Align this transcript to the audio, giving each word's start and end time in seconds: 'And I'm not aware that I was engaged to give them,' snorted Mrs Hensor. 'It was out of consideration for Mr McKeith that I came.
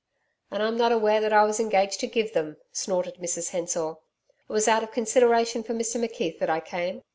'And 0.49 0.63
I'm 0.63 0.77
not 0.79 0.91
aware 0.91 1.21
that 1.21 1.31
I 1.31 1.43
was 1.43 1.59
engaged 1.59 1.99
to 1.99 2.07
give 2.07 2.33
them,' 2.33 2.57
snorted 2.71 3.17
Mrs 3.17 3.51
Hensor. 3.51 3.91
'It 3.91 3.97
was 4.51 4.67
out 4.67 4.81
of 4.81 4.89
consideration 4.91 5.61
for 5.61 5.73
Mr 5.75 6.03
McKeith 6.03 6.39
that 6.39 6.49
I 6.49 6.59
came. 6.59 7.03